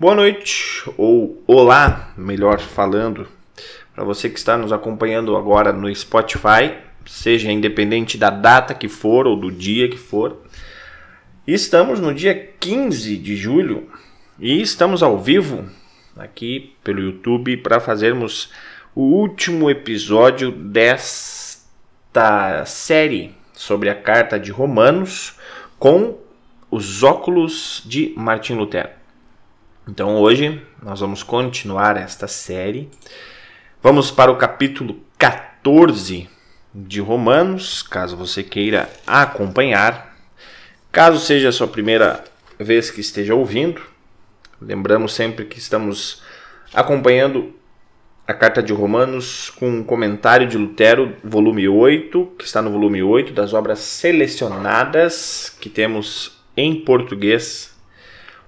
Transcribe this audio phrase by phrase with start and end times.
[0.00, 3.26] Boa noite, ou olá, melhor falando,
[3.92, 6.72] para você que está nos acompanhando agora no Spotify,
[7.04, 10.40] seja independente da data que for ou do dia que for.
[11.44, 13.90] Estamos no dia 15 de julho
[14.38, 15.68] e estamos ao vivo
[16.16, 18.52] aqui pelo YouTube para fazermos
[18.94, 21.64] o último episódio desta
[22.64, 25.34] série sobre a carta de Romanos
[25.76, 26.16] com
[26.70, 28.97] os óculos de Martim Lutero.
[29.88, 32.90] Então hoje nós vamos continuar esta série.
[33.82, 36.28] Vamos para o capítulo 14
[36.74, 40.14] de Romanos, caso você queira acompanhar.
[40.92, 42.22] Caso seja a sua primeira
[42.58, 43.80] vez que esteja ouvindo,
[44.60, 46.22] lembramos sempre que estamos
[46.74, 47.54] acompanhando
[48.26, 53.02] a carta de Romanos com um comentário de Lutero, volume 8, que está no volume
[53.02, 57.77] 8 das obras selecionadas que temos em português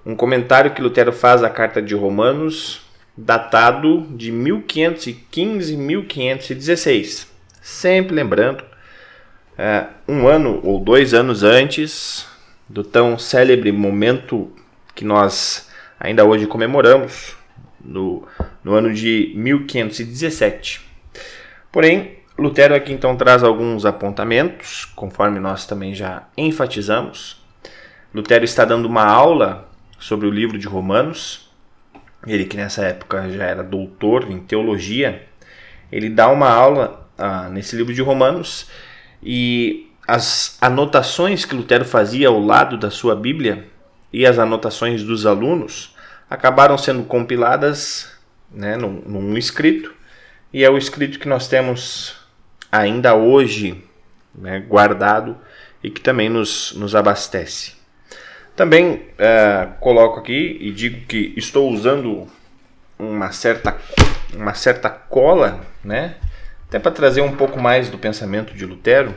[0.05, 2.81] um comentário que Lutero faz à carta de Romanos,
[3.15, 7.31] datado de 1515 1516.
[7.61, 8.63] Sempre lembrando,
[9.57, 12.27] é, um ano ou dois anos antes
[12.67, 14.51] do tão célebre momento
[14.95, 17.35] que nós ainda hoje comemoramos,
[17.83, 18.27] no,
[18.63, 20.81] no ano de 1517.
[21.71, 27.41] Porém, Lutero aqui então traz alguns apontamentos, conforme nós também já enfatizamos.
[28.13, 29.69] Lutero está dando uma aula
[30.01, 31.49] sobre o livro de Romanos.
[32.27, 35.25] Ele que nessa época já era doutor em teologia,
[35.91, 38.67] ele dá uma aula ah, nesse livro de Romanos
[39.23, 43.67] e as anotações que Lutero fazia ao lado da sua Bíblia
[44.11, 45.95] e as anotações dos alunos
[46.29, 48.11] acabaram sendo compiladas
[48.51, 49.93] né, num, num escrito
[50.53, 52.15] e é o escrito que nós temos
[52.71, 53.83] ainda hoje
[54.33, 55.37] né, guardado
[55.83, 57.80] e que também nos, nos abastece.
[58.55, 62.27] Também é, coloco aqui e digo que estou usando
[62.99, 63.77] uma certa,
[64.33, 66.15] uma certa cola, né?
[66.67, 69.15] Até para trazer um pouco mais do pensamento de Lutero.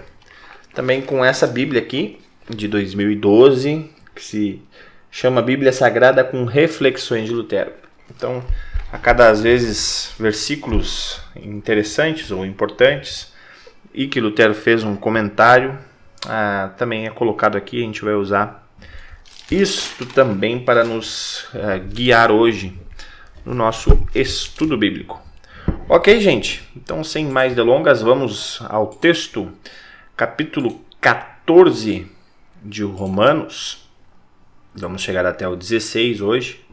[0.75, 2.19] Também com essa Bíblia aqui,
[2.49, 4.63] de 2012, que se
[5.11, 7.73] chama Bíblia Sagrada com Reflexões de Lutero.
[8.11, 8.43] Então,
[8.93, 13.33] a cada às vezes versículos interessantes ou importantes
[13.93, 15.79] e que Lutero fez um comentário,
[16.27, 18.64] ah, também é colocado aqui, a gente vai usar
[19.51, 22.79] isto também para nos uh, guiar hoje
[23.45, 25.21] no nosso estudo bíblico.
[25.89, 26.67] Ok, gente?
[26.75, 29.53] Então, sem mais delongas, vamos ao texto,
[30.17, 32.11] capítulo 14
[32.63, 33.87] de Romanos.
[34.75, 36.65] Vamos chegar até o 16 hoje.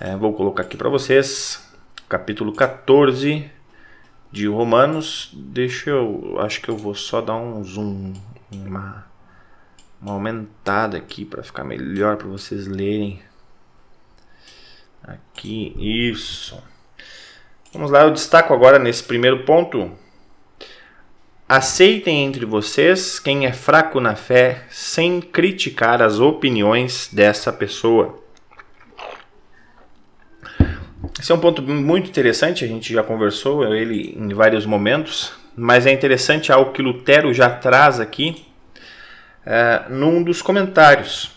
[0.00, 1.70] É, vou colocar aqui para vocês,
[2.08, 3.50] capítulo 14
[4.32, 5.30] de Romanos.
[5.34, 8.14] Deixa eu, acho que eu vou só dar um zoom,
[8.50, 9.09] uma
[10.00, 13.20] uma aumentada aqui para ficar melhor para vocês lerem.
[15.02, 16.62] Aqui, isso.
[17.72, 19.92] Vamos lá, eu destaco agora nesse primeiro ponto.
[21.48, 28.22] Aceitem entre vocês quem é fraco na fé, sem criticar as opiniões dessa pessoa.
[31.20, 35.86] Esse é um ponto muito interessante, a gente já conversou ele em vários momentos, mas
[35.86, 38.49] é interessante algo que Lutero já traz aqui
[39.44, 41.32] é, num dos comentários.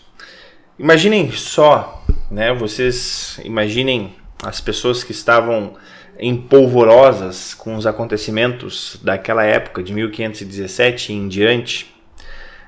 [0.78, 2.52] Imaginem só, né?
[2.52, 5.74] Vocês imaginem as pessoas que estavam
[6.18, 11.94] empolvorosas com os acontecimentos daquela época de 1517 em diante,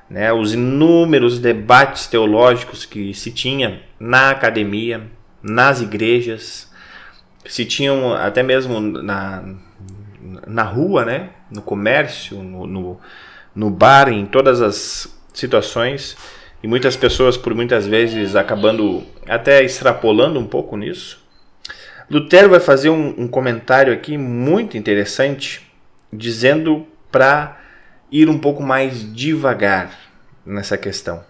[0.09, 0.33] né?
[0.33, 5.11] Os inúmeros debates teológicos que se tinha na academia,
[5.43, 6.71] nas igrejas,
[7.45, 9.45] se tinham até mesmo na,
[10.47, 11.31] na rua, né?
[11.51, 13.01] No comércio, no, no,
[13.55, 16.17] no bar, em todas as situações
[16.63, 21.25] e muitas pessoas, por muitas vezes, acabando até extrapolando um pouco nisso.
[22.11, 25.71] Lutero vai fazer um, um comentário aqui muito interessante,
[26.13, 27.61] dizendo para
[28.11, 29.91] ir um pouco mais devagar
[30.45, 31.25] nessa questão.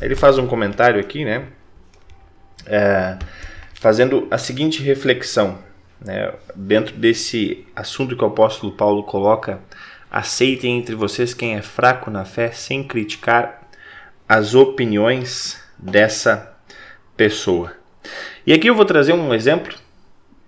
[0.00, 1.46] Ele faz um comentário aqui, né?
[2.66, 3.18] É,
[3.74, 5.58] fazendo a seguinte reflexão,
[6.00, 9.60] né, dentro desse assunto que o apóstolo Paulo coloca
[10.10, 13.68] Aceitem entre vocês quem é fraco na fé sem criticar
[14.28, 16.54] as opiniões dessa
[17.16, 17.72] pessoa.
[18.46, 19.74] E aqui eu vou trazer um exemplo.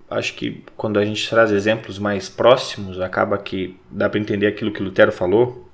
[0.09, 4.73] Acho que quando a gente traz exemplos mais próximos, acaba que dá para entender aquilo
[4.73, 5.69] que Lutero falou.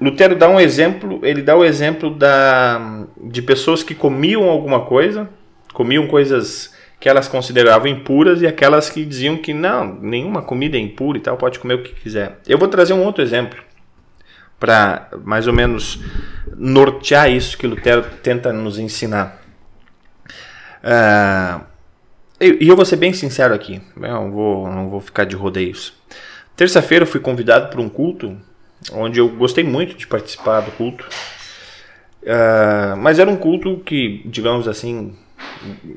[0.00, 5.28] Lutero dá um exemplo, ele dá o exemplo da, de pessoas que comiam alguma coisa,
[5.72, 10.80] comiam coisas que elas consideravam impuras e aquelas que diziam que não, nenhuma comida é
[10.80, 12.38] impura e tal, pode comer o que quiser.
[12.46, 13.62] Eu vou trazer um outro exemplo
[14.58, 16.00] para mais ou menos
[16.56, 19.40] nortear isso que Lutero tenta nos ensinar.
[20.82, 21.64] Uh,
[22.40, 25.92] e eu vou ser bem sincero aqui, não vou, não vou ficar de rodeios.
[26.56, 28.36] Terça-feira eu fui convidado para um culto
[28.92, 31.06] onde eu gostei muito de participar do culto.
[32.22, 35.16] Uh, mas era um culto que, digamos assim,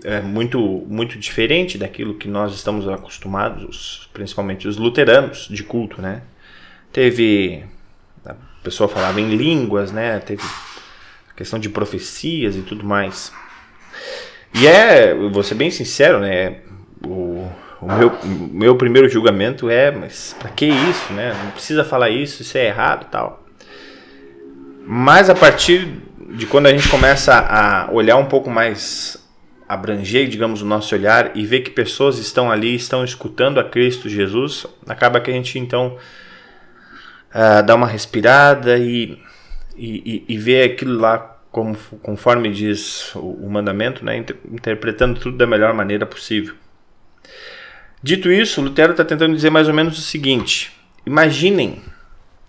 [0.04, 6.22] é muito, muito diferente daquilo que nós estamos acostumados, principalmente os luteranos de culto, né?
[6.92, 7.63] Teve
[8.25, 10.19] a pessoa falava em línguas, né?
[10.19, 10.44] Teve
[11.36, 13.34] questão de profecias e tudo mais.
[14.54, 16.58] E é, vou ser bem sincero, né?
[17.04, 17.50] O,
[17.81, 18.19] o meu,
[18.52, 21.34] meu primeiro julgamento é, mas pra que isso, né?
[21.44, 23.44] Não precisa falar isso, isso é errado tal.
[24.86, 26.02] Mas a partir
[26.36, 29.18] de quando a gente começa a olhar um pouco mais,
[29.72, 34.10] abranger, digamos, o nosso olhar e ver que pessoas estão ali, estão escutando a Cristo
[34.10, 35.98] Jesus, acaba que a gente então
[37.30, 39.18] uh, dá uma respirada e,
[39.78, 41.20] e, e, vê aquilo lá
[41.50, 44.18] como, conforme diz o, o mandamento, né,
[44.52, 46.54] interpretando tudo da melhor maneira possível.
[48.04, 50.74] Dito isso, Lutero está tentando dizer mais ou menos o seguinte:
[51.06, 51.82] imaginem,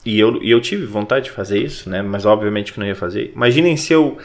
[0.04, 2.96] e eu, e eu tive vontade de fazer isso, né, mas obviamente que não ia
[2.96, 3.30] fazer.
[3.32, 4.18] Imaginem se eu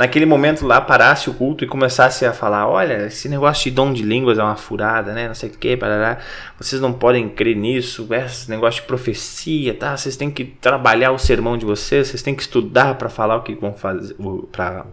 [0.00, 3.92] naquele momento lá parasse o culto e começasse a falar: olha, esse negócio de dom
[3.92, 5.28] de línguas é uma furada, né?
[5.28, 6.16] Não sei o que, parará.
[6.58, 9.94] vocês não podem crer nisso, esse negócio de profecia, tá?
[9.94, 13.42] Vocês têm que trabalhar o sermão de vocês, vocês têm que estudar para falar o
[13.42, 14.16] que vão fazer,
[14.50, 14.86] para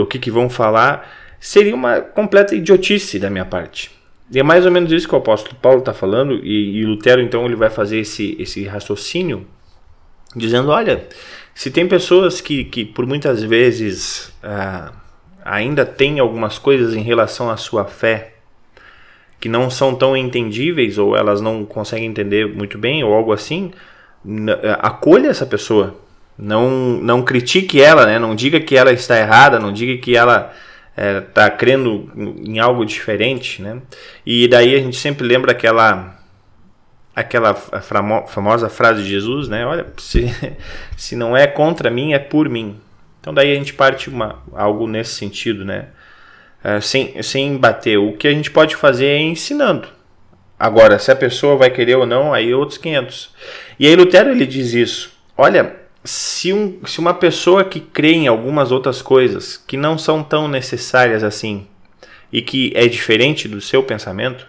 [0.00, 1.10] o que, que vão falar.
[1.40, 3.90] Seria uma completa idiotice da minha parte.
[4.30, 7.20] E é mais ou menos isso que o apóstolo Paulo está falando, e, e Lutero
[7.20, 9.44] então ele vai fazer esse, esse raciocínio,
[10.36, 11.04] dizendo: olha
[11.58, 14.92] se tem pessoas que, que por muitas vezes ah,
[15.44, 18.34] ainda têm algumas coisas em relação à sua fé
[19.40, 23.72] que não são tão entendíveis ou elas não conseguem entender muito bem ou algo assim,
[24.78, 25.96] acolha essa pessoa.
[26.38, 28.20] Não, não critique ela, né?
[28.20, 30.54] não diga que ela está errada, não diga que ela
[30.96, 33.60] está é, crendo em algo diferente.
[33.60, 33.82] Né?
[34.24, 36.17] E daí a gente sempre lembra aquela
[37.18, 39.66] aquela famosa frase de Jesus, né?
[39.66, 40.32] Olha, se,
[40.96, 42.76] se não é contra mim, é por mim.
[43.20, 45.86] Então daí a gente parte uma, algo nesse sentido, né?
[46.62, 47.98] É, sem, sem bater.
[47.98, 49.88] O que a gente pode fazer é ensinando.
[50.58, 53.30] Agora, se a pessoa vai querer ou não, aí outros 500.
[53.78, 55.12] E aí Lutero ele diz isso.
[55.36, 60.22] Olha, se, um, se uma pessoa que crê em algumas outras coisas que não são
[60.22, 61.66] tão necessárias assim
[62.32, 64.46] e que é diferente do seu pensamento,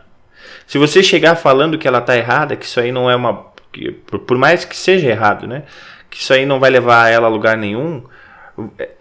[0.70, 3.48] se você chegar falando que ela está errada, que isso aí não é uma.
[3.74, 5.64] Que, por mais que seja errado, né?
[6.12, 8.04] Que isso aí não vai levar ela a lugar nenhum,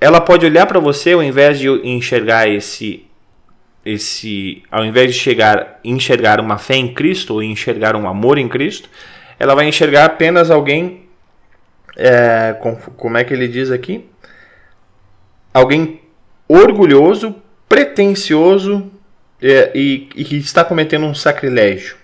[0.01, 3.05] ela pode olhar para você ao invés de enxergar esse.
[3.85, 8.49] esse ao invés de chegar, enxergar uma fé em Cristo ou enxergar um amor em
[8.49, 8.89] Cristo,
[9.39, 11.07] ela vai enxergar apenas alguém.
[11.99, 14.09] É, com, como é que ele diz aqui?
[15.53, 16.01] Alguém
[16.49, 17.37] orgulhoso,
[17.69, 18.91] pretensioso
[19.43, 21.97] é, e, e que está cometendo um sacrilégio.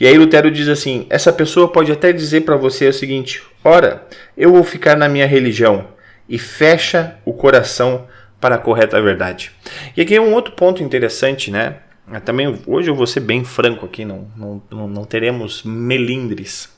[0.00, 4.06] E aí Lutero diz assim: essa pessoa pode até dizer para você o seguinte: ora,
[4.36, 5.88] eu vou ficar na minha religião
[6.28, 8.06] e fecha o coração
[8.40, 9.50] para a correta verdade.
[9.96, 11.76] E aqui é um outro ponto interessante, né?
[12.12, 16.72] É, também hoje eu vou ser bem franco aqui, não, não, não, não teremos melindres.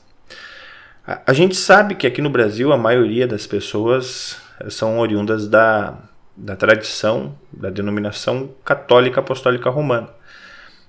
[1.05, 4.37] A, a gente sabe que aqui no Brasil a maioria das pessoas
[4.69, 5.97] são oriundas da,
[6.35, 10.09] da tradição da denominação católica apostólica romana.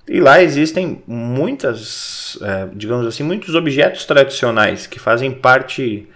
[0.08, 6.08] E lá existem muitas, é, digamos assim, muitos objetos tradicionais que fazem parte,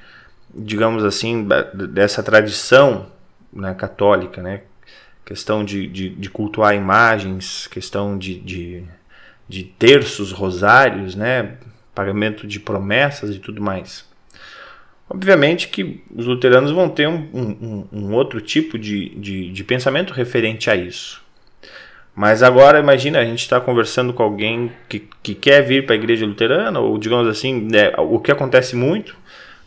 [0.54, 1.47] digamos assim,
[1.92, 3.06] dessa tradição
[3.52, 4.62] né, católica, né?
[5.25, 8.85] Questão de, de, de cultuar imagens, questão de, de,
[9.49, 11.56] de terços, rosários, né?
[11.95, 14.05] Pagamento de promessas e tudo mais.
[15.08, 20.12] Obviamente que os luteranos vão ter um, um, um outro tipo de, de, de, pensamento
[20.12, 21.22] referente a isso.
[22.14, 25.98] Mas agora, imagina, a gente está conversando com alguém que, que quer vir para a
[25.98, 29.16] igreja luterana, ou digamos assim, né, o que acontece muito,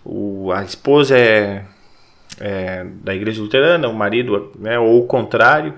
[0.03, 1.63] o, a esposa é,
[2.39, 5.73] é, da igreja luterana, o marido, né, ou o contrário,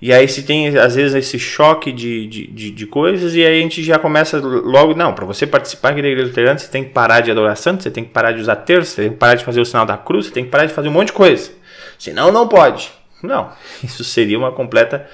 [0.00, 3.58] e aí se tem, às vezes, esse choque de, de, de, de coisas, e aí
[3.58, 6.90] a gente já começa logo, não, para você participar da igreja luterana, você tem que
[6.90, 9.34] parar de adorar santo, você tem que parar de usar terço, você tem que parar
[9.34, 11.14] de fazer o sinal da cruz, você tem que parar de fazer um monte de
[11.14, 11.50] coisa.
[11.98, 12.92] Senão não pode.
[13.22, 13.52] Não,
[13.82, 15.08] isso seria uma completa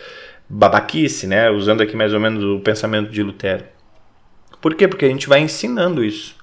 [0.49, 1.51] babaquice, né?
[1.51, 3.65] Usando aqui mais ou menos o pensamento de Lutero.
[4.61, 4.87] Por quê?
[4.87, 6.37] Porque a gente vai ensinando isso.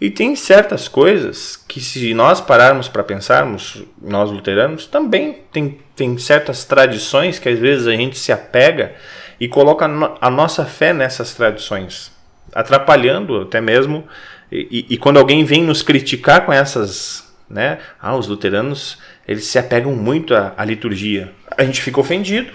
[0.00, 6.18] E tem certas coisas que, se nós pararmos para pensarmos, nós luteranos, também tem, tem
[6.18, 8.94] certas tradições que às vezes a gente se apega
[9.40, 9.86] e coloca
[10.20, 12.12] a nossa fé nessas tradições,
[12.54, 14.04] atrapalhando até mesmo.
[14.52, 17.78] E, e, quando alguém vem nos criticar com essas, né?
[18.00, 21.32] Ah, os luteranos eles se apegam muito à, à liturgia.
[21.56, 22.52] A gente fica ofendido,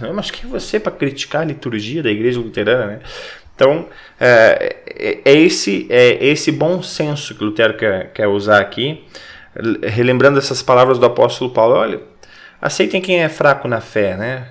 [0.14, 3.00] Mas quem é você para criticar a liturgia da igreja luterana, né?
[3.54, 3.86] Então,
[4.18, 9.04] é, é, é, esse, é esse bom senso que Lutero quer, quer usar aqui,
[9.82, 11.76] relembrando essas palavras do apóstolo Paulo.
[11.76, 12.00] Olha,
[12.60, 14.48] aceitem quem é fraco na fé, né?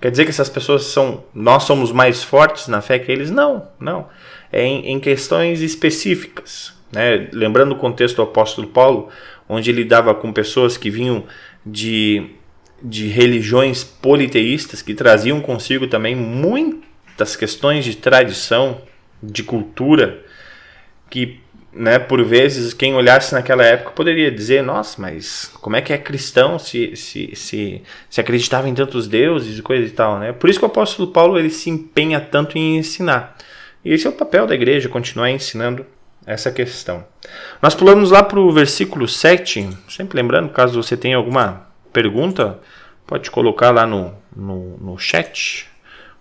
[0.00, 1.24] Quer dizer que essas pessoas são.
[1.34, 3.30] Nós somos mais fortes na fé que eles?
[3.30, 4.06] Não, não.
[4.52, 6.74] É em, em questões específicas.
[6.92, 7.28] Né?
[7.32, 9.08] Lembrando o contexto do apóstolo Paulo,
[9.48, 11.24] onde ele dava com pessoas que vinham
[11.64, 12.30] de,
[12.82, 16.14] de religiões politeístas, que traziam consigo também
[17.14, 18.82] muitas questões de tradição,
[19.22, 20.24] de cultura,
[21.08, 21.40] que
[21.72, 25.98] né, por vezes quem olhasse naquela época poderia dizer, nossa, mas como é que é
[25.98, 30.32] cristão se, se, se, se acreditava em tantos deuses e coisa e tal, né?
[30.32, 33.36] Por isso que o apóstolo Paulo ele se empenha tanto em ensinar.
[33.84, 35.86] E esse é o papel da igreja, continuar ensinando
[36.26, 37.04] essa questão.
[37.62, 42.58] Nós pulamos lá para o versículo 7, sempre lembrando, caso você tenha alguma pergunta,
[43.06, 45.68] pode colocar lá no, no, no chat,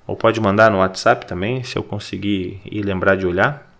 [0.05, 3.71] ou pode mandar no WhatsApp também, se eu conseguir ir lembrar de olhar.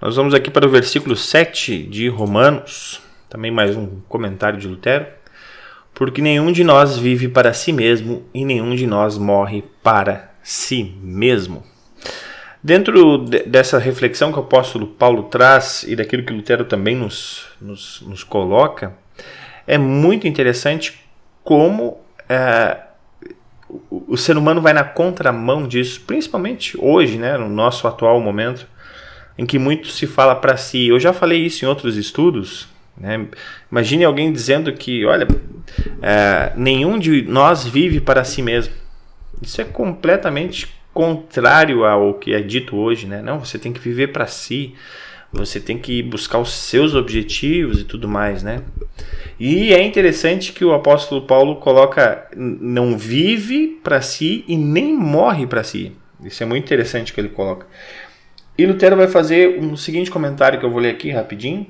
[0.00, 5.06] Nós vamos aqui para o versículo 7 de Romanos, também mais um comentário de Lutero.
[5.94, 10.94] Porque nenhum de nós vive para si mesmo e nenhum de nós morre para si
[11.00, 11.62] mesmo.
[12.62, 18.00] Dentro dessa reflexão que o apóstolo Paulo traz e daquilo que Lutero também nos, nos,
[18.02, 18.94] nos coloca,
[19.66, 21.00] é muito interessante
[21.42, 22.78] como é,
[23.90, 28.66] o, o, ser humano vai na contramão disso, principalmente hoje, né, no nosso atual momento,
[29.36, 30.88] em que muito se fala para si.
[30.88, 32.68] Eu já falei isso em outros estudos.
[32.96, 33.26] Né?
[33.70, 35.26] Imagine alguém dizendo que, olha,
[36.00, 38.72] é, nenhum de nós vive para si mesmo.
[39.42, 43.20] Isso é completamente contrário ao que é dito hoje, né?
[43.20, 44.74] Não, você tem que viver para si,
[45.34, 48.62] você tem que buscar os seus objetivos e tudo mais, né?
[49.38, 55.46] E é interessante que o apóstolo Paulo coloca não vive para si e nem morre
[55.46, 55.92] para si.
[56.22, 57.66] Isso é muito interessante que ele coloca.
[58.56, 61.66] E Lutero vai fazer um seguinte comentário que eu vou ler aqui rapidinho.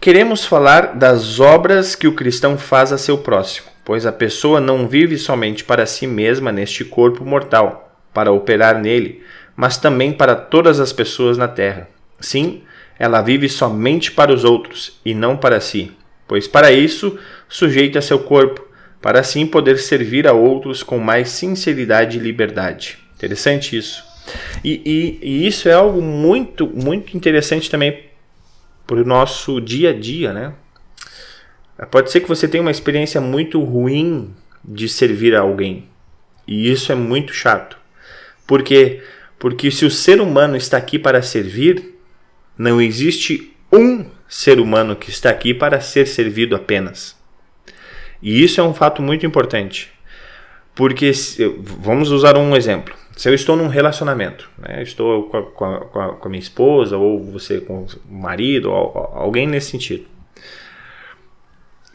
[0.00, 4.86] Queremos falar das obras que o cristão faz a seu próximo pois a pessoa não
[4.86, 9.22] vive somente para si mesma neste corpo mortal, para operar nele,
[9.58, 11.88] mas também para todas as pessoas na terra.
[12.20, 12.62] Sim,
[12.96, 15.90] ela vive somente para os outros e não para si,
[16.28, 18.64] pois para isso sujeita seu corpo,
[19.02, 22.98] para assim poder servir a outros com mais sinceridade e liberdade.
[23.16, 24.04] Interessante isso.
[24.62, 28.04] E, e, e isso é algo muito, muito interessante também
[28.86, 30.52] para o nosso dia a dia, né?
[31.90, 34.32] Pode ser que você tenha uma experiência muito ruim
[34.64, 35.88] de servir a alguém.
[36.46, 37.76] E isso é muito chato.
[38.46, 39.02] Por quê?
[39.38, 41.94] Porque se o ser humano está aqui para servir,
[42.56, 47.16] não existe um ser humano que está aqui para ser servido apenas.
[48.20, 49.92] E isso é um fato muito importante.
[50.74, 51.12] Porque,
[51.80, 52.94] vamos usar um exemplo.
[53.16, 56.96] Se eu estou num relacionamento, né, estou com a, com, a, com a, minha esposa,
[56.96, 60.06] ou você com o marido, ou alguém nesse sentido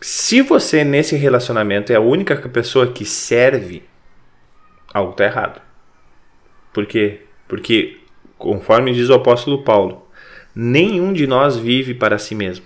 [0.03, 3.83] se você nesse relacionamento é a única pessoa que serve,
[4.93, 5.61] algo está errado.
[6.73, 7.21] Por quê?
[7.53, 7.99] Porque,
[8.35, 10.07] conforme diz o apóstolo Paulo,
[10.55, 12.65] nenhum de nós vive para si mesmo.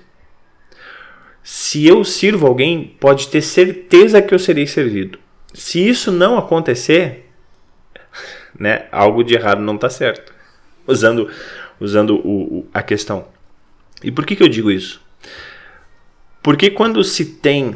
[1.43, 5.19] Se eu sirvo alguém, pode ter certeza que eu serei servido.
[5.53, 7.29] Se isso não acontecer,
[8.57, 10.33] né, algo de errado não está certo.
[10.87, 11.29] Usando,
[11.81, 13.27] usando o, o, a questão.
[14.01, 15.01] E por que, que eu digo isso?
[16.41, 17.75] Porque quando se tem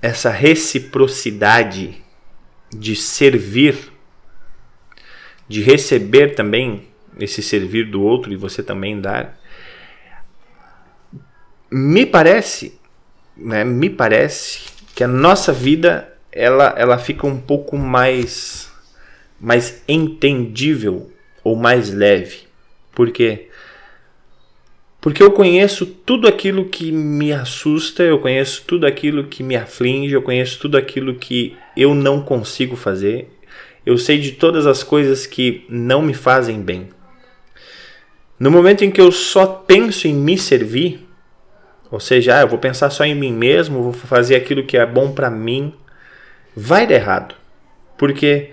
[0.00, 2.00] essa reciprocidade
[2.70, 3.95] de servir,
[5.48, 6.88] de receber também
[7.18, 9.38] esse servir do outro e você também dar,
[11.70, 12.78] me parece,
[13.36, 14.60] né, me parece
[14.94, 18.70] que a nossa vida ela, ela fica um pouco mais
[19.40, 21.10] mais entendível
[21.44, 22.40] ou mais leve.
[22.94, 23.48] Por quê?
[25.00, 30.14] Porque eu conheço tudo aquilo que me assusta, eu conheço tudo aquilo que me aflige,
[30.14, 33.30] eu conheço tudo aquilo que eu não consigo fazer.
[33.86, 36.88] Eu sei de todas as coisas que não me fazem bem.
[38.38, 41.06] No momento em que eu só penso em me servir,
[41.88, 44.84] ou seja, ah, eu vou pensar só em mim mesmo, vou fazer aquilo que é
[44.84, 45.72] bom para mim,
[46.54, 47.34] vai dar errado.
[47.96, 48.50] Por quê?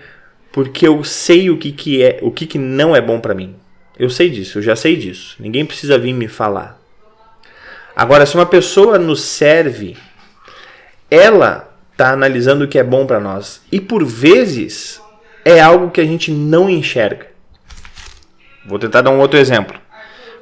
[0.52, 3.56] Porque eu sei o que, que é, o que, que não é bom para mim.
[3.98, 5.36] Eu sei disso, eu já sei disso.
[5.40, 6.80] Ninguém precisa vir me falar.
[7.96, 9.96] Agora, se uma pessoa nos serve,
[11.10, 13.62] ela está analisando o que é bom para nós.
[13.70, 15.00] E por vezes
[15.44, 17.28] é algo que a gente não enxerga.
[18.64, 19.78] Vou tentar dar um outro exemplo.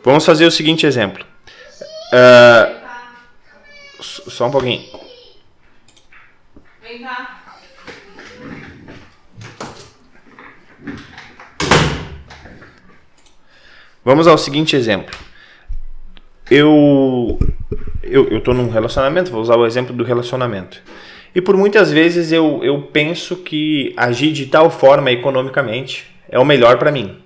[0.05, 1.25] Vamos fazer o seguinte exemplo.
[2.13, 2.83] Uh,
[4.01, 4.83] só um pouquinho.
[6.83, 7.39] Vem cá.
[14.05, 15.17] Vamos ao seguinte exemplo.
[16.51, 17.39] Eu
[18.03, 20.83] eu, eu tô num relacionamento, vou usar o exemplo do relacionamento.
[21.35, 26.45] E por muitas vezes eu, eu penso que agir de tal forma economicamente é o
[26.45, 27.19] melhor para mim.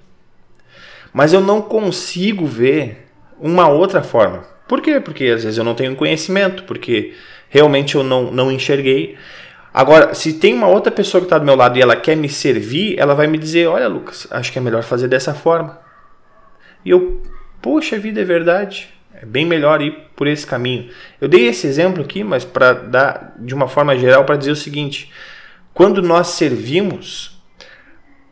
[1.12, 3.08] Mas eu não consigo ver
[3.40, 4.44] uma outra forma.
[4.68, 5.00] Por quê?
[5.00, 7.14] Porque às vezes eu não tenho conhecimento, porque
[7.48, 9.16] realmente eu não, não enxerguei.
[9.72, 12.28] Agora, se tem uma outra pessoa que está do meu lado e ela quer me
[12.28, 15.78] servir, ela vai me dizer: Olha, Lucas, acho que é melhor fazer dessa forma.
[16.84, 17.22] E eu,
[17.60, 18.95] poxa vida, é verdade.
[19.20, 20.90] É bem melhor ir por esse caminho.
[21.20, 24.56] Eu dei esse exemplo aqui, mas para dar de uma forma geral para dizer o
[24.56, 25.10] seguinte:
[25.72, 27.40] quando nós servimos,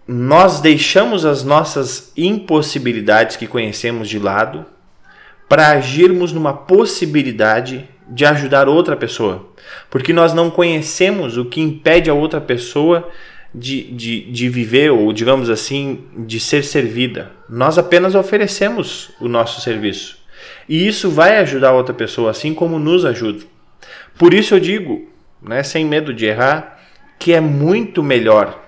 [0.06, 4.66] nós deixamos as nossas impossibilidades que conhecemos de lado
[5.48, 9.48] para agirmos numa possibilidade de ajudar outra pessoa.
[9.90, 13.08] Porque nós não conhecemos o que impede a outra pessoa
[13.54, 17.30] de, de, de viver, ou digamos assim, de ser servida.
[17.48, 20.24] Nós apenas oferecemos o nosso serviço.
[20.68, 23.44] E isso vai ajudar outra pessoa, assim como nos ajuda.
[24.18, 25.11] Por isso eu digo,
[25.42, 26.80] né, sem medo de errar,
[27.18, 28.62] que é muito melhor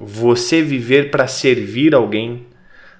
[0.00, 2.46] você viver para servir alguém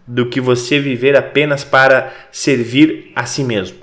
[0.06, 3.78] do que você viver apenas para servir a si mesmo.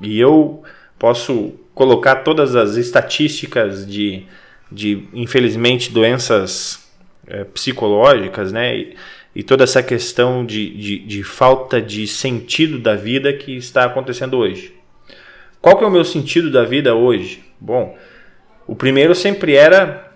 [0.00, 0.62] E eu
[0.98, 4.24] posso colocar todas as estatísticas de,
[4.70, 6.90] de infelizmente, doenças
[7.26, 8.76] é, psicológicas, né?
[8.76, 8.96] E,
[9.34, 14.36] e toda essa questão de, de, de, falta de sentido da vida que está acontecendo
[14.36, 14.74] hoje.
[15.60, 17.42] Qual que é o meu sentido da vida hoje?
[17.58, 17.96] Bom,
[18.66, 20.12] o primeiro sempre era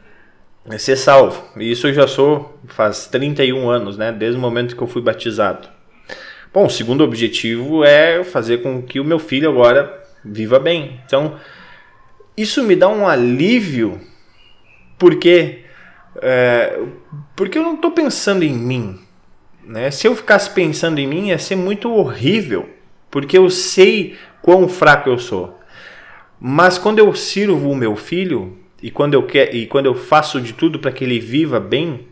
[0.79, 1.43] ser salvo.
[1.57, 4.13] E isso eu já sou faz 31 anos, né?
[4.13, 5.69] Desde o momento que eu fui batizado.
[6.53, 11.01] Bom, o segundo objetivo é fazer com que o meu filho agora viva bem.
[11.07, 11.39] Então,
[12.37, 14.01] isso me dá um alívio,
[14.99, 15.65] porque
[16.21, 16.79] é,
[17.35, 18.99] porque eu não estou pensando em mim.
[19.67, 19.91] Né?
[19.91, 22.69] Se eu ficasse pensando em mim, ia ser muito horrível,
[23.11, 25.59] porque eu sei quão fraco eu sou.
[26.41, 30.41] Mas quando eu sirvo o meu filho e quando eu, quer, e quando eu faço
[30.41, 32.07] de tudo para que ele viva bem,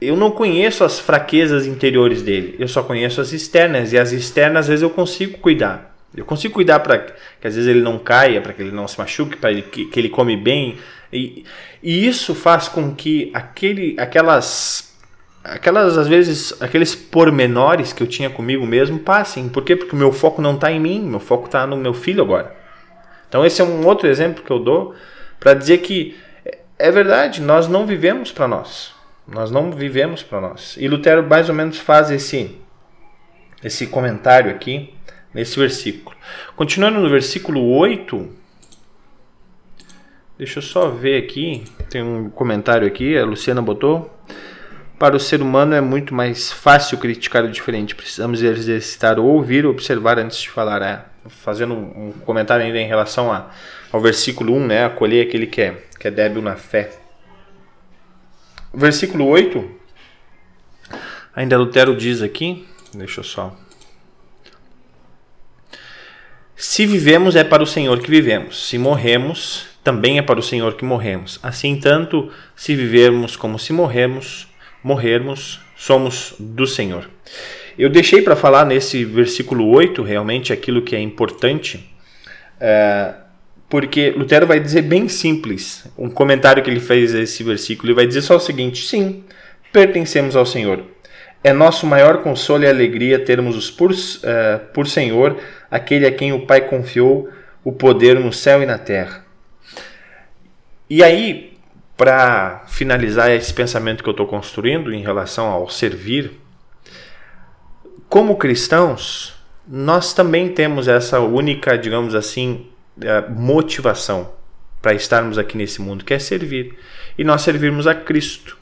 [0.00, 4.60] eu não conheço as fraquezas interiores dele, eu só conheço as externas, e as externas
[4.60, 5.96] às vezes eu consigo cuidar.
[6.14, 8.98] Eu consigo cuidar para que às vezes ele não caia, para que ele não se
[8.98, 10.76] machuque, para que, que ele come bem.
[11.12, 11.44] E,
[11.82, 14.85] e isso faz com que aquele, aquelas
[15.46, 19.48] aquelas às vezes aqueles pormenores que eu tinha comigo mesmo passem.
[19.48, 19.76] Por quê?
[19.76, 22.54] Porque o meu foco não está em mim, meu foco está no meu filho agora.
[23.28, 24.94] Então esse é um outro exemplo que eu dou
[25.38, 26.16] para dizer que
[26.78, 28.94] é verdade, nós não vivemos para nós.
[29.26, 30.76] Nós não vivemos para nós.
[30.78, 32.58] E Lutero mais ou menos faz esse
[33.64, 34.94] esse comentário aqui
[35.32, 36.16] nesse versículo.
[36.54, 38.28] Continuando no versículo 8,
[40.38, 44.15] deixa eu só ver aqui, tem um comentário aqui, a Luciana botou.
[44.98, 47.94] Para o ser humano é muito mais fácil criticar o diferente.
[47.94, 50.80] Precisamos exercitar ou ouvir ou observar antes de falar.
[50.82, 53.50] É, fazendo um comentário ainda em relação a,
[53.92, 54.84] ao versículo 1, né?
[54.84, 56.90] Acolher aquele que é, que é débil na fé.
[58.72, 59.70] Versículo 8,
[61.34, 63.56] ainda Lutero diz aqui, deixa eu só.
[66.54, 68.68] Se vivemos, é para o Senhor que vivemos.
[68.68, 71.38] Se morremos, também é para o Senhor que morremos.
[71.42, 74.48] Assim, tanto se vivermos como se morremos,
[74.86, 77.10] morrermos, somos do Senhor.
[77.76, 81.92] Eu deixei para falar nesse versículo 8 realmente aquilo que é importante,
[82.60, 83.12] é,
[83.68, 87.96] porque Lutero vai dizer bem simples, um comentário que ele fez a esse versículo, ele
[87.96, 89.24] vai dizer só o seguinte: sim,
[89.72, 90.84] pertencemos ao Senhor.
[91.42, 93.96] É nosso maior consolo e alegria termos por, uh,
[94.72, 95.36] por Senhor
[95.68, 97.28] aquele a quem o Pai confiou
[97.64, 99.24] o poder no céu e na terra.
[100.88, 101.55] E aí,
[101.96, 106.32] para finalizar esse pensamento que eu estou construindo em relação ao servir,
[108.08, 109.34] como cristãos,
[109.66, 112.66] nós também temos essa única, digamos assim,
[113.00, 114.30] eh, motivação
[114.80, 116.78] para estarmos aqui nesse mundo, que é servir.
[117.18, 118.56] E nós servirmos a Cristo.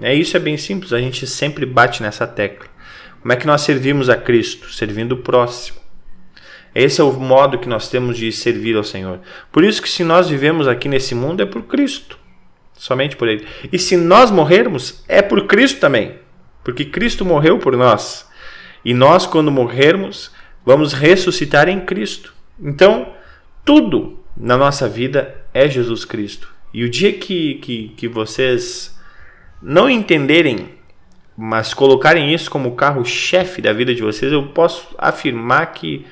[0.00, 2.68] É isso é bem simples, a gente sempre bate nessa tecla.
[3.20, 4.72] Como é que nós servimos a Cristo?
[4.72, 5.78] Servindo o próximo.
[6.74, 9.20] Esse é o modo que nós temos de servir ao Senhor.
[9.52, 12.18] Por isso que se nós vivemos aqui nesse mundo é por Cristo
[12.82, 13.46] somente por Ele.
[13.72, 16.16] E se nós morrermos, é por Cristo também,
[16.64, 18.28] porque Cristo morreu por nós.
[18.84, 20.32] E nós, quando morrermos,
[20.66, 22.34] vamos ressuscitar em Cristo.
[22.60, 23.12] Então,
[23.64, 26.48] tudo na nossa vida é Jesus Cristo.
[26.74, 28.98] E o dia que, que, que vocês
[29.62, 30.70] não entenderem,
[31.36, 36.04] mas colocarem isso como carro-chefe da vida de vocês, eu posso afirmar que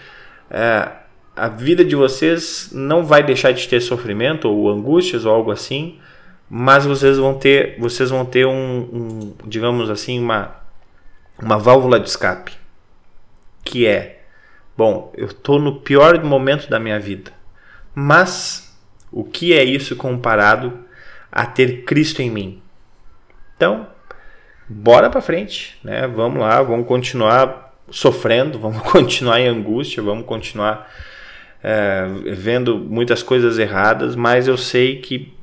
[0.49, 0.89] é,
[1.35, 5.99] a vida de vocês não vai deixar de ter sofrimento ou angústias ou algo assim,
[6.53, 10.57] mas vocês vão ter, vocês vão ter um, um digamos assim, uma,
[11.41, 12.53] uma válvula de escape,
[13.65, 14.23] que é,
[14.77, 17.33] bom, eu estou no pior momento da minha vida,
[17.95, 18.77] mas
[19.13, 20.85] o que é isso comparado
[21.31, 22.61] a ter Cristo em mim?
[23.57, 23.87] Então,
[24.69, 26.09] bora para frente, né?
[26.09, 30.91] Vamos lá, vamos continuar sofrendo, vamos continuar em angústia, vamos continuar
[31.63, 35.39] é, vendo muitas coisas erradas, mas eu sei que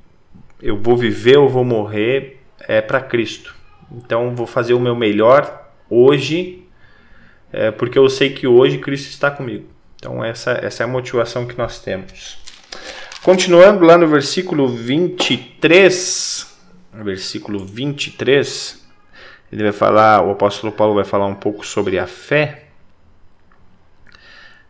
[0.62, 3.56] eu vou viver ou vou morrer é para Cristo.
[3.92, 6.64] Então vou fazer o meu melhor hoje,
[7.52, 9.68] é, porque eu sei que hoje Cristo está comigo.
[9.96, 12.38] Então essa, essa é a motivação que nós temos.
[13.24, 16.58] Continuando lá no versículo 23,
[16.94, 18.88] versículo 23,
[19.52, 22.66] ele vai falar, o apóstolo Paulo vai falar um pouco sobre a fé.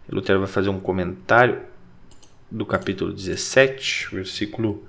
[0.09, 1.61] Lutero vai fazer um comentário
[2.49, 4.87] do capítulo 17, versículo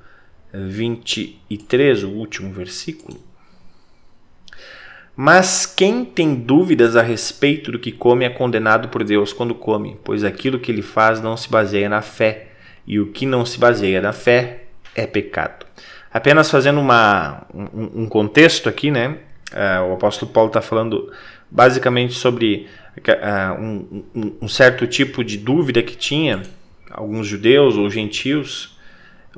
[0.53, 3.19] 23, o último versículo.
[5.21, 9.99] Mas quem tem dúvidas a respeito do que come é condenado por Deus quando come,
[10.05, 12.53] pois aquilo que ele faz não se baseia na fé,
[12.87, 14.63] e o que não se baseia na fé
[14.95, 15.67] é pecado.
[16.13, 19.19] Apenas fazendo uma, um, um contexto aqui, né?
[19.53, 21.13] Uh, o apóstolo Paulo está falando
[21.51, 26.43] basicamente sobre uh, um, um, um certo tipo de dúvida que tinha
[26.91, 28.78] alguns judeus ou gentios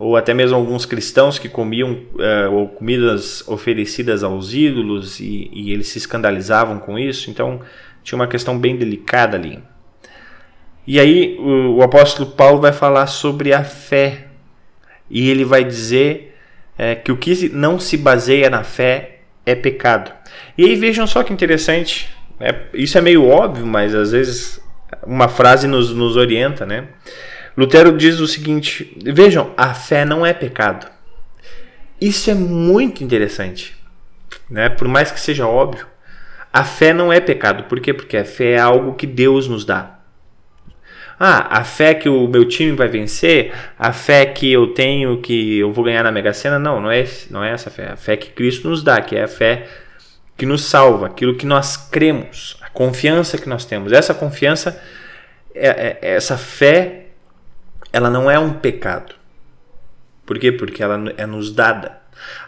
[0.01, 5.89] ou até mesmo alguns cristãos que comiam uh, comidas oferecidas aos ídolos e, e, eles
[5.89, 7.31] se escandalizavam com isso.
[7.31, 7.61] Então
[8.03, 9.63] tinha uma questão bem delicada ali.
[10.87, 14.29] E aí o, o apóstolo Paulo vai falar sobre a fé
[15.11, 16.35] e ele vai dizer
[16.79, 20.11] é, que o que não se baseia na fé é pecado.
[20.57, 22.09] E aí vejam só que interessante,
[22.39, 22.59] né?
[22.73, 24.63] isso é meio óbvio, mas às vezes
[25.07, 26.89] uma frase nos, nos orienta, né?
[27.57, 30.87] Lutero diz o seguinte: vejam, a fé não é pecado.
[32.01, 33.77] Isso é muito interessante,
[34.49, 34.69] né?
[34.69, 35.87] Por mais que seja óbvio,
[36.53, 37.65] a fé não é pecado.
[37.65, 37.93] Por quê?
[37.93, 39.99] Porque a fé é algo que Deus nos dá.
[41.23, 45.59] Ah, a fé que o meu time vai vencer, a fé que eu tenho que
[45.59, 47.91] eu vou ganhar na Mega Sena, não, não é, não é essa fé.
[47.91, 49.67] A fé que Cristo nos dá, que é a fé
[50.35, 53.93] que nos salva, aquilo que nós cremos, a confiança que nós temos.
[53.93, 54.83] Essa confiança,
[55.55, 57.00] é, é, essa fé
[57.93, 59.15] ela não é um pecado.
[60.25, 60.53] Por quê?
[60.53, 61.99] Porque ela é nos dada.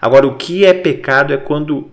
[0.00, 1.90] Agora, o que é pecado é quando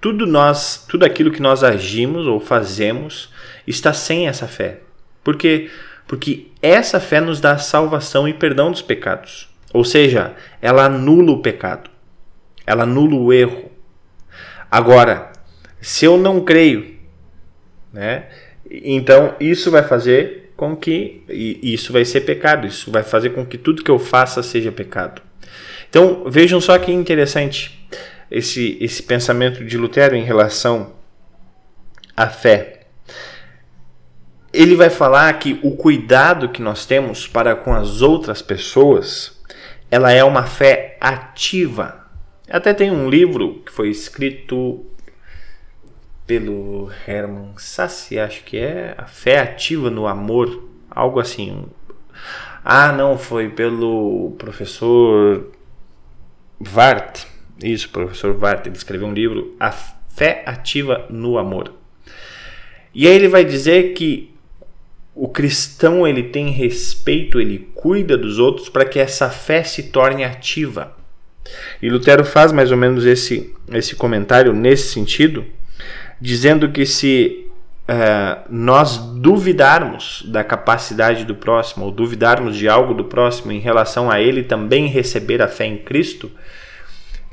[0.00, 3.32] tudo nós, tudo aquilo que nós agimos ou fazemos
[3.66, 4.80] está sem essa fé.
[5.22, 5.70] Por quê?
[6.06, 9.48] Porque essa fé nos dá salvação e perdão dos pecados.
[9.72, 11.90] Ou seja, ela anula o pecado.
[12.66, 13.70] Ela anula o erro.
[14.70, 15.32] Agora,
[15.80, 16.96] se eu não creio,
[17.92, 18.28] né?
[18.70, 23.58] Então isso vai fazer com que isso vai ser pecado, isso vai fazer com que
[23.58, 25.20] tudo que eu faça seja pecado.
[25.90, 27.84] Então vejam só que interessante
[28.30, 30.92] esse, esse pensamento de Lutero em relação
[32.16, 32.82] à fé.
[34.52, 39.42] Ele vai falar que o cuidado que nós temos para com as outras pessoas,
[39.90, 42.06] ela é uma fé ativa.
[42.48, 44.86] Até tem um livro que foi escrito
[46.32, 51.66] pelo Herman Sassi, acho que é A Fé Ativa no Amor, algo assim.
[52.64, 55.52] Ah, não, foi pelo professor
[56.58, 57.26] Vart.
[57.62, 61.74] Isso, professor Vart, ele escreveu um livro, A Fé Ativa no Amor.
[62.94, 64.34] E aí ele vai dizer que
[65.14, 70.24] o cristão ele tem respeito, ele cuida dos outros para que essa fé se torne
[70.24, 70.96] ativa.
[71.82, 75.44] E Lutero faz mais ou menos esse, esse comentário nesse sentido,
[76.22, 77.50] dizendo que se
[77.88, 84.08] uh, nós duvidarmos da capacidade do próximo, ou duvidarmos de algo do próximo em relação
[84.08, 86.30] a ele também receber a fé em Cristo,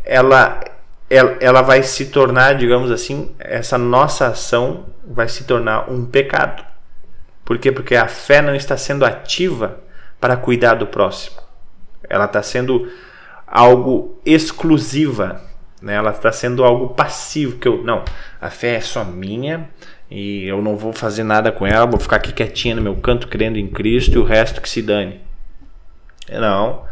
[0.03, 0.59] ela,
[1.07, 6.65] ela, ela vai se tornar, digamos assim, essa nossa ação vai se tornar um pecado.
[7.45, 7.71] Por quê?
[7.71, 9.81] Porque a fé não está sendo ativa
[10.19, 11.37] para cuidar do próximo.
[12.09, 12.91] Ela está sendo
[13.45, 15.47] algo exclusiva
[15.81, 15.95] né?
[15.95, 18.03] Ela está sendo algo passivo, que eu não,
[18.41, 19.69] a fé é só minha
[20.09, 23.27] e eu não vou fazer nada com ela, vou ficar aqui quietinha no meu canto
[23.27, 25.19] crendo em Cristo e o resto que se dane.
[26.31, 26.83] Não,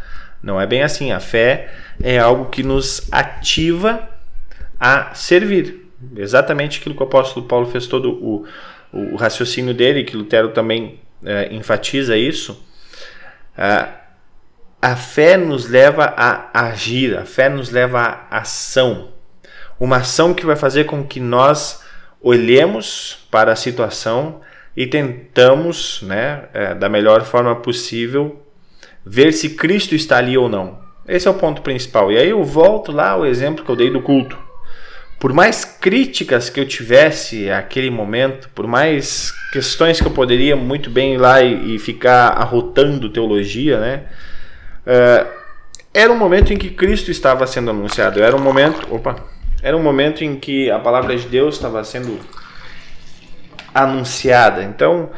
[0.41, 1.11] não é bem assim.
[1.11, 1.69] A fé
[2.01, 4.07] é algo que nos ativa
[4.79, 5.87] a servir.
[6.15, 8.45] Exatamente aquilo que o apóstolo Paulo fez todo o,
[8.91, 12.63] o raciocínio dele, que Lutero também é, enfatiza isso.
[14.79, 19.09] A fé nos leva a agir, a fé nos leva à ação.
[19.79, 21.83] Uma ação que vai fazer com que nós
[22.21, 24.41] olhemos para a situação
[24.75, 28.41] e tentamos, né, é, da melhor forma possível,
[29.05, 30.79] ver se Cristo está ali ou não.
[31.07, 32.11] Esse é o ponto principal.
[32.11, 34.37] E aí eu volto lá ao exemplo que eu dei do culto.
[35.19, 40.91] por mais críticas que eu tivesse aquele momento, por mais questões que eu poderia muito
[40.91, 44.03] bem ir lá e, e ficar arrotando teologia, né?
[44.85, 45.27] Uh,
[45.91, 48.21] era um momento em que Cristo estava sendo anunciado.
[48.21, 49.15] Era um momento, opa,
[49.61, 52.19] era um momento em que a palavra de Deus estava sendo
[53.73, 54.63] anunciada.
[54.63, 55.09] Então,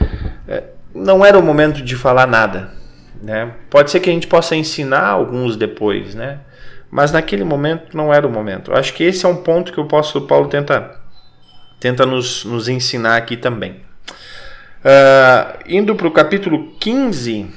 [0.48, 2.72] uh, não era o momento de falar nada,
[3.22, 3.54] né?
[3.70, 6.40] Pode ser que a gente possa ensinar alguns depois, né?
[6.92, 8.74] Mas naquele momento não era o momento.
[8.74, 11.00] Acho que esse é um ponto que o apóstolo Paulo tenta,
[11.80, 13.82] tenta nos, nos ensinar aqui também.
[14.80, 17.48] Uh, indo para o capítulo 15,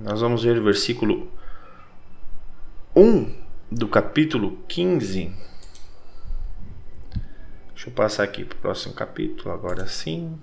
[0.00, 1.30] nós vamos ver o versículo
[2.96, 3.32] 1
[3.70, 5.47] do capítulo 15.
[7.78, 10.36] Deixa eu passar aqui para o próximo capítulo, agora sim.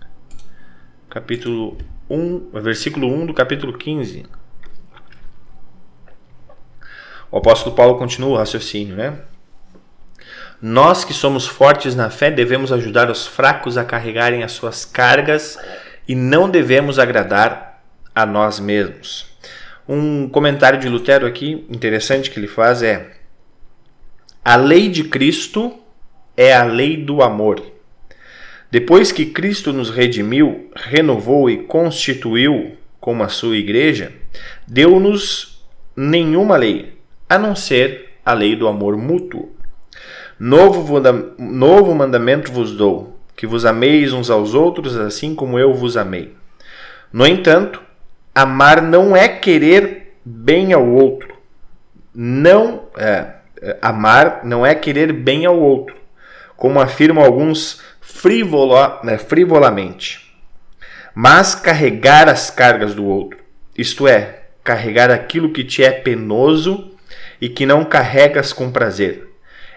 [1.10, 1.78] Capítulo
[2.10, 4.26] 1, versículo 1 do capítulo 15.
[7.30, 9.19] O apóstolo Paulo continua o raciocínio, né?
[10.62, 15.58] Nós que somos fortes na fé devemos ajudar os fracos a carregarem as suas cargas
[16.08, 17.84] e não devemos agradar
[18.15, 19.26] a nós mesmos.
[19.86, 23.17] Um comentário de Lutero aqui interessante que ele faz é:
[24.41, 25.82] A lei de Cristo
[26.36, 27.62] é a lei do amor.
[28.71, 34.12] Depois que Cristo nos redimiu, renovou e constituiu como a sua igreja,
[34.67, 35.63] deu-nos
[35.95, 36.98] nenhuma lei,
[37.30, 39.56] a não ser a lei do amor mútuo.
[40.39, 41.00] Novo,
[41.38, 46.34] novo mandamento vos dou, que vos ameis uns aos outros, assim como eu vos amei.
[47.13, 47.82] No entanto,
[48.34, 51.34] amar não é querer bem ao outro.
[52.13, 53.28] Não é,
[53.62, 55.95] é amar não é querer bem ao outro,
[56.56, 60.34] como afirmam alguns frivola, né, frivolamente,
[61.13, 63.39] mas carregar as cargas do outro.
[63.78, 66.91] Isto é, carregar aquilo que te é penoso
[67.39, 69.28] e que não carregas com prazer.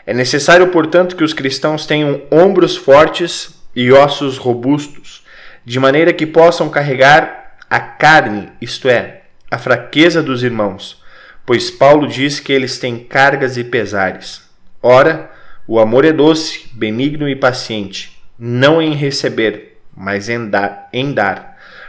[0.07, 5.25] É necessário, portanto, que os cristãos tenham ombros fortes e ossos robustos,
[5.65, 11.03] de maneira que possam carregar a carne, isto é, a fraqueza dos irmãos,
[11.45, 14.43] pois Paulo diz que eles têm cargas e pesares.
[14.83, 15.31] Ora,
[15.69, 21.49] o amor é doce, benigno e paciente, não em receber, mas em dar, em dar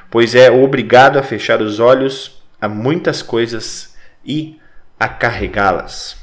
[0.10, 4.60] pois é obrigado a fechar os olhos a muitas coisas e
[5.00, 6.18] a carregá-las.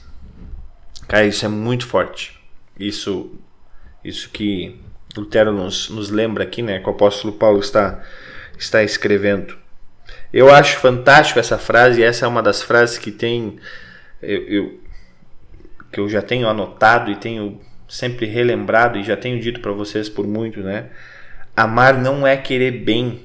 [1.09, 2.39] Cara, isso é muito forte.
[2.79, 3.39] Isso,
[4.05, 4.79] isso que
[5.17, 6.81] Lutero nos, nos lembra aqui, né?
[6.81, 8.03] Que o apóstolo Paulo está,
[8.59, 9.57] está escrevendo.
[10.33, 13.59] Eu acho fantástico essa frase, e essa é uma das frases que tem.
[14.21, 14.81] Eu, eu,
[15.97, 20.11] que eu já tenho anotado e tenho sempre relembrado e já tenho dito para vocês
[20.11, 20.91] por muito, né?
[21.57, 23.23] Amar não é querer bem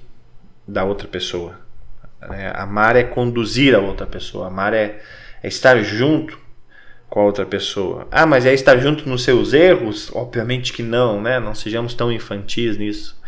[0.66, 1.60] da outra pessoa.
[2.22, 2.50] Né?
[2.56, 4.48] Amar é conduzir a outra pessoa.
[4.48, 5.02] Amar é,
[5.44, 6.40] é estar junto
[7.10, 8.08] com a outra pessoa.
[8.10, 10.10] Ah, mas é estar junto nos seus erros?
[10.16, 11.42] Obviamente que não, né?
[11.42, 13.22] Não sejamos tão infantis nisso.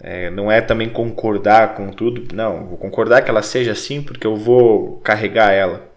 [0.00, 2.34] É, não é também concordar com tudo.
[2.34, 5.95] Não, vou concordar que ela seja assim porque eu vou carregar ela.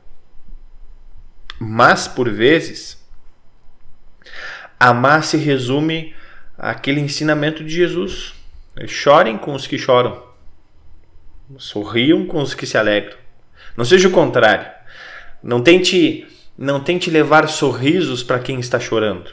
[1.59, 2.97] Mas, por vezes,
[4.79, 6.15] amar se resume
[6.57, 8.33] àquele ensinamento de Jesus.
[8.87, 10.23] Chorem com os que choram.
[11.57, 13.17] Sorriam com os que se alegram.
[13.75, 14.67] Não seja o contrário.
[15.43, 19.31] Não tente, não tente levar sorrisos para quem está chorando.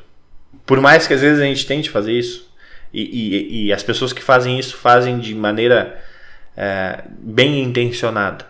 [0.65, 2.51] Por mais que às vezes a gente tente fazer isso,
[2.93, 6.03] e, e, e as pessoas que fazem isso fazem de maneira
[6.57, 8.47] é, bem intencionada.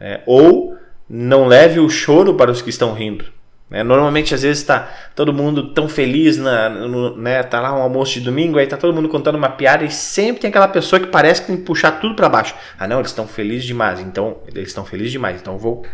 [0.00, 0.76] É, ou
[1.08, 3.24] não leve o choro para os que estão rindo.
[3.68, 3.82] Né?
[3.82, 7.42] Normalmente, às vezes, está todo mundo tão feliz, na, no, né?
[7.42, 10.42] tá lá um almoço de domingo, aí tá todo mundo contando uma piada e sempre
[10.42, 12.54] tem aquela pessoa que parece que tem que puxar tudo para baixo.
[12.78, 15.84] Ah, não, eles estão felizes demais, então eles estão felizes demais, então vou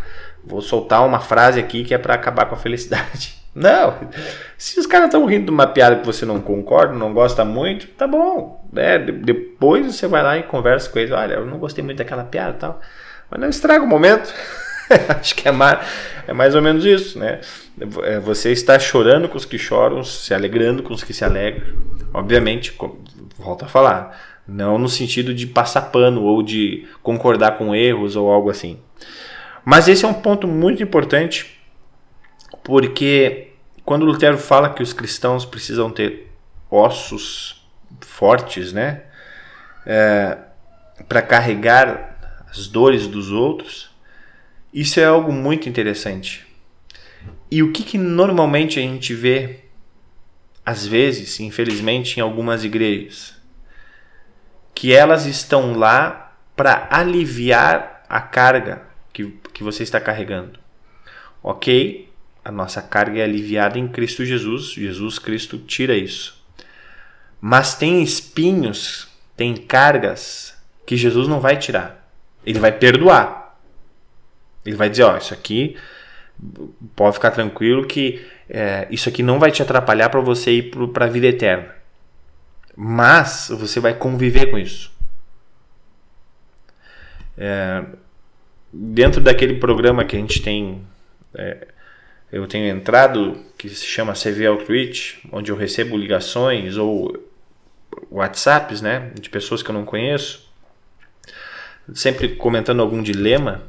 [0.44, 3.38] vou soltar uma frase aqui que é para acabar com a felicidade.
[3.52, 3.98] Não,
[4.56, 7.88] se os caras estão rindo de uma piada que você não concorda, não gosta muito,
[7.88, 8.64] tá bom.
[8.72, 8.96] Né?
[8.96, 11.10] Depois você vai lá e conversa com eles.
[11.10, 12.80] Olha, eu não gostei muito daquela piada e tal.
[13.28, 14.32] Mas não estraga o momento.
[15.20, 15.86] Acho que é mais,
[16.26, 17.40] é mais ou menos isso, né?
[18.02, 21.64] É, você está chorando com os que choram, se alegrando com os que se alegram.
[22.12, 22.76] Obviamente,
[23.38, 28.30] volta a falar, não no sentido de passar pano ou de concordar com erros ou
[28.30, 28.78] algo assim.
[29.64, 31.60] Mas esse é um ponto muito importante,
[32.64, 33.52] porque
[33.84, 36.32] quando Lutero fala que os cristãos precisam ter
[36.70, 37.64] ossos
[38.00, 39.02] fortes, né,
[39.86, 40.38] é,
[41.08, 43.89] para carregar as dores dos outros,
[44.72, 46.46] isso é algo muito interessante.
[47.50, 49.60] E o que, que normalmente a gente vê,
[50.64, 53.34] às vezes, infelizmente, em algumas igrejas?
[54.74, 60.58] Que elas estão lá para aliviar a carga que, que você está carregando.
[61.42, 62.10] Ok?
[62.44, 64.72] a nossa carga é aliviada em Cristo Jesus.
[64.72, 66.40] Jesus Cristo tira isso.
[67.40, 70.54] Mas tem espinhos, tem cargas
[70.86, 72.10] que Jesus não vai tirar.
[72.44, 73.39] Ele vai perdoar.
[74.64, 75.76] Ele vai dizer, ó, isso aqui
[76.96, 81.04] pode ficar tranquilo que é, isso aqui não vai te atrapalhar para você ir para
[81.04, 81.74] a vida eterna.
[82.76, 84.90] Mas você vai conviver com isso.
[87.36, 87.84] É,
[88.72, 90.82] dentro daquele programa que a gente tem,
[91.34, 91.68] é,
[92.32, 97.28] eu tenho entrado, que se chama CV Outreach, onde eu recebo ligações ou
[98.10, 100.48] WhatsApps, né, de pessoas que eu não conheço,
[101.94, 103.62] sempre comentando algum dilema.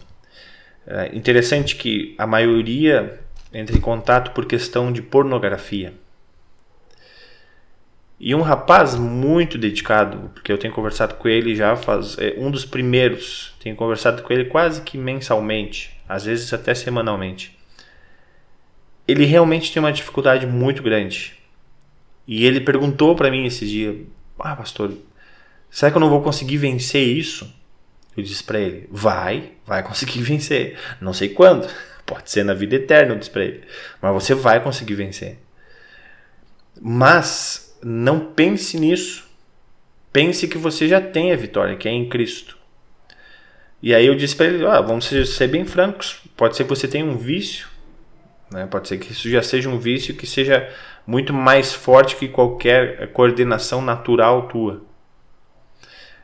[0.86, 3.20] É interessante que a maioria
[3.54, 5.94] entra em contato por questão de pornografia.
[8.24, 12.52] E um rapaz muito dedicado, porque eu tenho conversado com ele já faz é, um
[12.52, 17.58] dos primeiros, tenho conversado com ele quase que mensalmente, às vezes até semanalmente.
[19.08, 21.34] Ele realmente tem uma dificuldade muito grande.
[22.28, 24.00] E ele perguntou para mim esse dia:
[24.40, 24.94] "Ah, pastor,
[25.70, 27.52] será que eu não vou conseguir vencer isso?"
[28.16, 30.78] Eu disse para ele: "Vai, vai conseguir vencer.
[31.00, 31.68] Não sei quando,
[32.06, 33.64] pode ser na vida eterna", eu disse para ele.
[34.02, 35.38] "Mas você vai conseguir vencer."
[36.80, 39.30] Mas não pense nisso.
[40.12, 42.58] Pense que você já tem a vitória, que é em Cristo.
[43.82, 46.88] E aí eu disse para ele, ah, vamos ser bem francos, pode ser que você
[46.88, 47.68] tenha um vício,
[48.52, 48.68] né?
[48.68, 50.70] pode ser que isso já seja um vício que seja
[51.08, 54.84] muito mais forte que qualquer coordenação natural tua.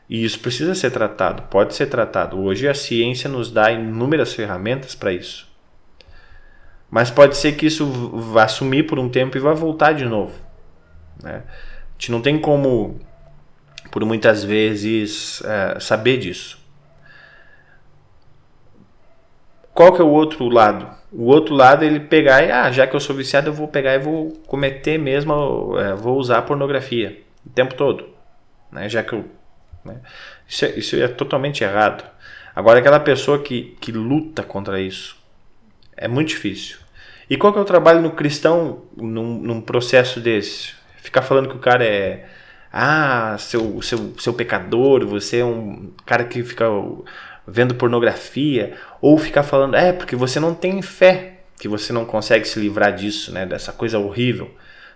[0.08, 2.40] E isso precisa ser tratado, pode ser tratado.
[2.40, 5.46] Hoje a ciência nos dá inúmeras ferramentas para isso.
[6.90, 10.34] Mas pode ser que isso vá sumir por um tempo e vá voltar de novo.
[11.22, 11.42] Né?
[11.46, 12.98] A gente não tem como,
[13.90, 16.58] por muitas vezes, é, saber disso.
[19.74, 20.88] Qual que é o outro lado?
[21.12, 23.68] O outro lado é ele pegar e, ah, já que eu sou viciado, eu vou
[23.68, 28.08] pegar e vou cometer mesmo, é, vou usar pornografia o tempo todo.
[28.72, 28.88] Né?
[28.88, 29.24] Já que eu.
[29.88, 29.96] Né?
[30.46, 32.04] Isso, é, isso é totalmente errado.
[32.54, 35.16] Agora, aquela pessoa que, que luta contra isso
[35.96, 36.78] é muito difícil.
[37.28, 40.78] E qual que é o trabalho no cristão num, num processo desse?
[41.08, 42.26] ficar falando que o cara é
[42.72, 46.66] ah, seu, seu, seu pecador, você é um cara que fica
[47.46, 52.46] vendo pornografia, ou ficar falando, é, porque você não tem fé, que você não consegue
[52.46, 54.54] se livrar disso, né, dessa coisa horrível.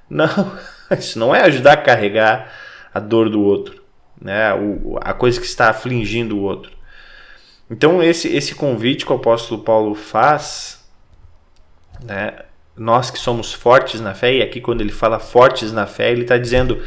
[0.09, 0.29] Não,
[0.99, 2.53] isso não é ajudar a carregar
[2.93, 3.82] a dor do outro,
[4.23, 6.73] né, o, a coisa que está afligindo o outro.
[7.71, 10.85] Então, esse, esse convite que o apóstolo Paulo faz,
[12.05, 12.35] né,
[12.77, 16.23] nós que somos fortes na fé, e aqui quando ele fala fortes na fé, ele
[16.23, 16.83] está dizendo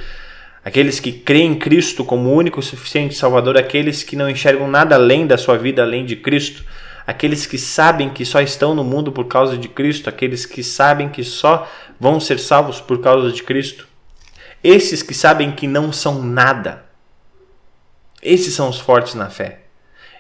[0.64, 4.96] aqueles que creem em Cristo como único e suficiente Salvador, aqueles que não enxergam nada
[4.96, 6.64] além da sua vida, além de Cristo,
[7.06, 11.10] aqueles que sabem que só estão no mundo por causa de Cristo, aqueles que sabem
[11.10, 11.70] que só
[12.00, 13.88] vão ser salvos por causa de Cristo,
[14.64, 16.85] esses que sabem que não são nada,
[18.26, 19.60] esses são os fortes na fé,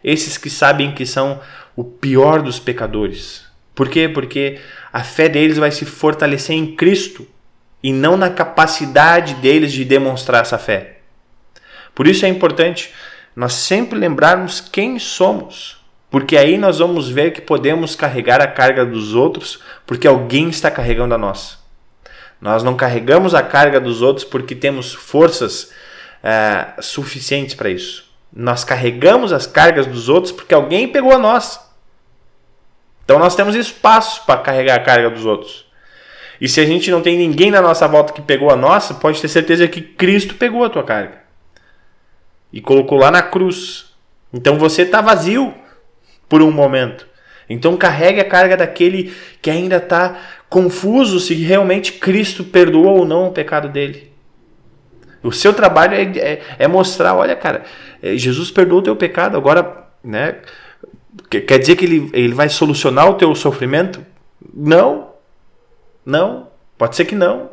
[0.03, 1.41] esses que sabem que são
[1.75, 3.43] o pior dos pecadores.
[3.73, 4.07] Por quê?
[4.07, 4.59] Porque
[4.93, 7.27] a fé deles vai se fortalecer em Cristo
[7.83, 10.99] e não na capacidade deles de demonstrar essa fé.
[11.93, 12.93] Por isso é importante
[13.35, 18.85] nós sempre lembrarmos quem somos, porque aí nós vamos ver que podemos carregar a carga
[18.85, 21.57] dos outros porque alguém está carregando a nossa.
[22.39, 25.73] Nós não carregamos a carga dos outros porque temos forças
[26.25, 28.11] é, suficientes para isso.
[28.33, 31.63] Nós carregamos as cargas dos outros porque alguém pegou a nossa.
[33.03, 35.67] Então nós temos espaço para carregar a carga dos outros.
[36.41, 39.21] E se a gente não tem ninguém na nossa volta que pegou a nossa, pode
[39.21, 41.21] ter certeza que Cristo pegou a tua carga
[42.51, 43.93] e colocou lá na cruz.
[44.33, 45.53] Então você está vazio
[46.27, 47.07] por um momento.
[47.47, 53.27] Então carregue a carga daquele que ainda está confuso se realmente Cristo perdoou ou não
[53.27, 54.14] o pecado dele.
[55.25, 57.63] O seu trabalho é, é, é mostrar, olha, cara,
[58.01, 60.35] é, Jesus perdoou o teu pecado, agora, né?
[61.29, 64.05] Quer dizer que ele, ele vai solucionar o teu sofrimento?
[64.53, 65.09] Não.
[66.05, 66.49] Não.
[66.77, 67.49] Pode ser que não.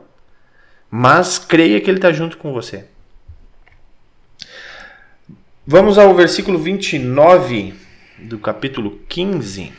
[0.90, 2.84] Mas creia que ele está junto com você.
[5.66, 7.74] Vamos ao versículo 29
[8.18, 9.72] do capítulo 15.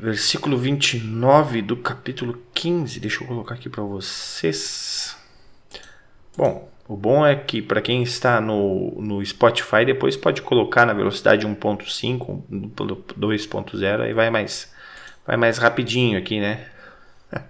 [0.00, 3.00] Versículo 29 do capítulo 15.
[3.00, 5.16] Deixa eu colocar aqui para vocês.
[6.36, 10.92] Bom, o bom é que para quem está no, no Spotify, depois pode colocar na
[10.92, 14.72] velocidade 1.5, 2.0 e vai mais,
[15.26, 16.66] vai mais rapidinho aqui, né?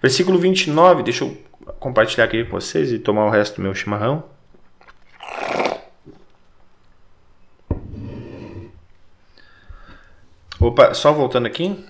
[0.00, 1.36] Versículo 29, deixa eu
[1.78, 4.31] compartilhar aqui com vocês e tomar o resto do meu chimarrão.
[10.62, 11.84] Opa, só voltando aqui.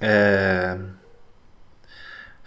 [0.00, 0.78] É...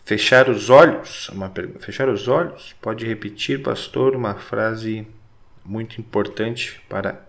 [0.04, 1.86] Fechar os olhos, uma pergunta.
[1.86, 2.74] Fechar os olhos?
[2.82, 5.08] Pode repetir, pastor, uma frase
[5.64, 7.24] muito importante para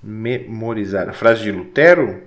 [0.00, 1.08] memorizar.
[1.08, 2.22] A frase de Lutero?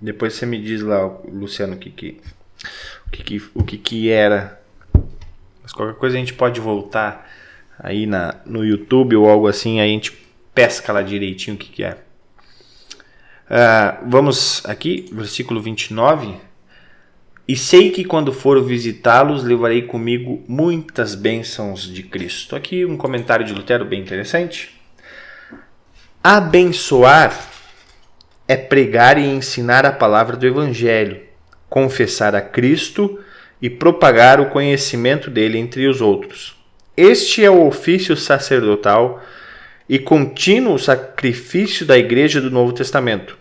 [0.00, 2.18] Depois você me diz lá, Luciano, o que que,
[3.06, 4.58] o que, que, o que, que era.
[5.62, 7.30] Mas qualquer coisa a gente pode voltar
[7.78, 10.12] aí na, no YouTube ou algo assim, aí a gente
[10.54, 12.07] pesca lá direitinho o que, que é.
[13.48, 16.34] Uh, vamos aqui, versículo 29.
[17.46, 22.54] E sei que quando for visitá-los, levarei comigo muitas bênçãos de Cristo.
[22.54, 24.78] Aqui um comentário de Lutero bem interessante.
[26.22, 27.34] Abençoar
[28.46, 31.22] é pregar e ensinar a palavra do Evangelho,
[31.70, 33.18] confessar a Cristo
[33.62, 36.54] e propagar o conhecimento dele entre os outros.
[36.94, 39.22] Este é o ofício sacerdotal
[39.88, 43.38] e contínuo sacrifício da Igreja do Novo Testamento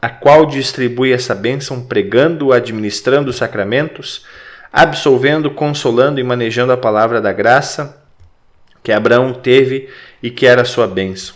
[0.00, 4.24] a qual distribui essa bênção pregando, administrando os sacramentos,
[4.72, 8.02] absolvendo, consolando e manejando a palavra da graça
[8.82, 9.90] que Abraão teve
[10.22, 11.34] e que era sua bênção.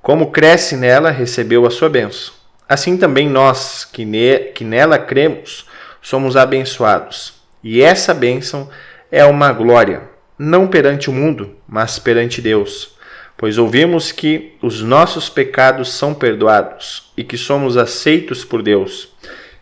[0.00, 2.32] Como cresce nela, recebeu a sua bênção.
[2.66, 5.66] Assim também nós, que, ne que nela cremos,
[6.00, 7.34] somos abençoados.
[7.62, 8.70] E essa bênção
[9.12, 10.02] é uma glória,
[10.38, 12.93] não perante o mundo, mas perante Deus
[13.36, 19.08] pois ouvimos que os nossos pecados são perdoados e que somos aceitos por Deus,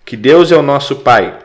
[0.04, 1.38] que Deus é o nosso Pai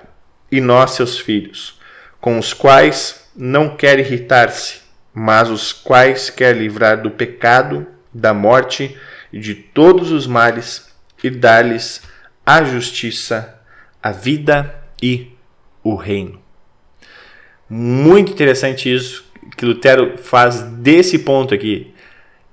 [0.51, 1.79] e nós seus filhos,
[2.19, 4.81] com os quais não quer irritar-se,
[5.13, 8.97] mas os quais quer livrar do pecado, da morte
[9.31, 10.87] e de todos os males
[11.23, 12.01] e dar-lhes
[12.45, 13.59] a justiça,
[14.01, 15.31] a vida e
[15.83, 16.39] o reino.
[17.69, 19.25] Muito interessante isso
[19.55, 21.93] que Lutero faz desse ponto aqui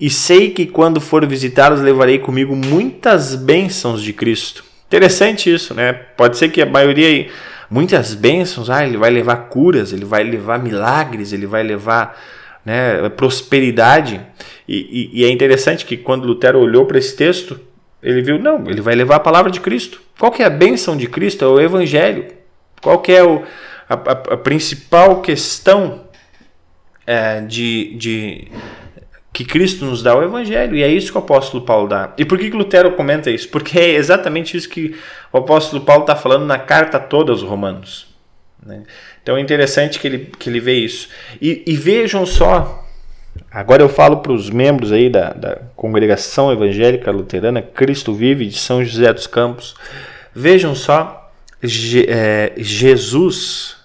[0.05, 4.63] e sei que quando for visitá-los levarei comigo muitas bênçãos de Cristo.
[4.87, 5.95] Interessante isso, né?
[5.95, 7.27] Pode ser que a maioria,
[7.71, 12.23] muitas bênçãos, ah, ele vai levar curas, ele vai levar milagres, ele vai levar
[12.67, 14.21] né, prosperidade.
[14.69, 17.59] E, e, e é interessante que quando Lutero olhou para esse texto,
[18.03, 20.03] ele viu, não, ele vai levar a palavra de Cristo.
[20.19, 21.47] Qual que é a bênção de Cristo?
[21.47, 22.27] É o Evangelho.
[22.83, 23.43] Qual que é o,
[23.89, 26.03] a, a, a principal questão
[27.07, 28.49] é, de, de
[29.35, 32.15] que Cristo nos dá o Evangelho, e é isso que o apóstolo Paulo dá.
[32.17, 33.49] E por que, que Lutero comenta isso?
[33.49, 34.95] Porque é exatamente isso que
[35.33, 38.07] o apóstolo Paulo está falando na carta toda aos Romanos.
[38.65, 38.85] Né?
[39.21, 41.09] Então é interessante que ele, que ele vê isso.
[41.43, 42.87] E, e vejam só,
[43.51, 48.57] agora eu falo para os membros aí da, da congregação evangélica luterana Cristo Vive de
[48.57, 49.75] São José dos Campos,
[50.33, 53.79] vejam só, Je, é, Jesus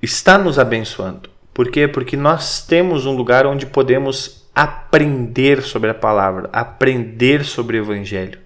[0.00, 1.33] está nos abençoando.
[1.54, 1.86] Por quê?
[1.86, 8.40] Porque nós temos um lugar onde podemos aprender sobre a palavra, aprender sobre o evangelho.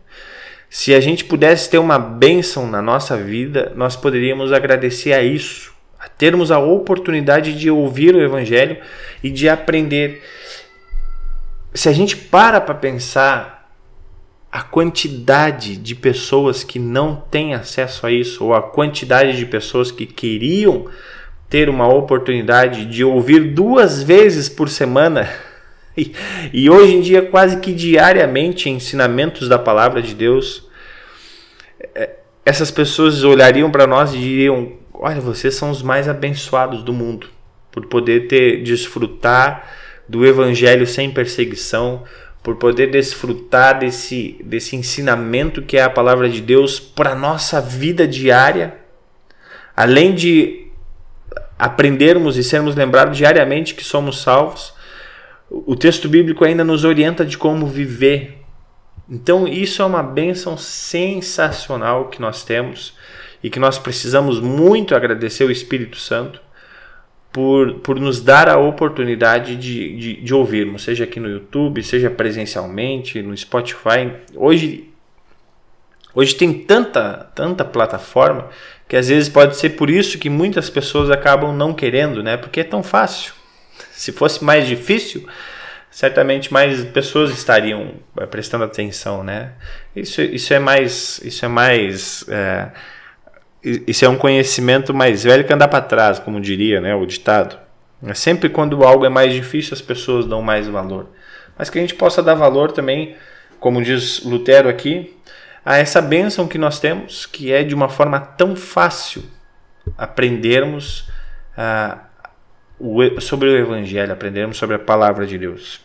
[0.69, 5.73] Se a gente pudesse ter uma bênção na nossa vida, nós poderíamos agradecer a isso,
[5.99, 8.77] a termos a oportunidade de ouvir o evangelho
[9.25, 10.23] e de aprender.
[11.73, 13.73] Se a gente para para pensar
[14.53, 19.91] a quantidade de pessoas que não têm acesso a isso, ou a quantidade de pessoas
[19.91, 20.87] que queriam
[21.49, 25.29] ter uma oportunidade de ouvir duas vezes por semana.
[26.01, 26.15] E,
[26.53, 30.65] e hoje em dia quase que diariamente ensinamentos da palavra de Deus,
[31.93, 32.11] é,
[32.47, 37.27] essas pessoas olhariam para nós e diriam: Olha, vocês são os mais abençoados do mundo
[37.73, 39.69] por poder ter desfrutar
[40.09, 42.05] do evangelho sem perseguição,
[42.43, 48.07] por poder desfrutar desse, desse ensinamento que é a palavra de Deus para nossa vida
[48.07, 48.75] diária,
[49.77, 50.68] além de
[51.59, 54.73] aprendermos e sermos lembrados diariamente que somos salvos,
[55.51, 58.39] o texto bíblico ainda nos orienta de como viver.
[59.09, 62.95] Então, isso é uma bênção sensacional que nós temos
[63.43, 66.41] e que nós precisamos muito agradecer o Espírito Santo
[67.33, 72.11] por, por nos dar a oportunidade de, de, de ouvirmos, seja aqui no YouTube, seja
[72.11, 74.13] presencialmente, no Spotify.
[74.35, 74.88] Hoje,
[76.19, 78.49] hoje tem tanta, tanta plataforma
[78.89, 82.37] que às vezes pode ser por isso que muitas pessoas acabam não querendo, né?
[82.37, 83.33] Porque é tão fácil.
[83.93, 85.29] Se fosse mais difícil,
[85.93, 89.53] certamente mais pessoas estariam eh, prestando atenção, né?
[89.95, 92.69] Isso, isso é mais, isso é mais, é,
[93.63, 96.97] isso é um conhecimento mais velho que andar para trás, como diria, né?
[96.97, 97.57] O ditado.
[98.05, 101.11] É sempre quando algo é mais difícil as pessoas dão mais valor,
[101.57, 103.15] mas que a gente possa dar valor também,
[103.61, 105.17] como diz Lutero aqui,
[105.69, 109.23] a essa bênção que nós temos, que é de uma forma tão fácil
[109.99, 111.01] aprendermos
[111.59, 112.01] uh,
[112.79, 115.83] o, sobre o Evangelho, aprendermos sobre a palavra de Deus.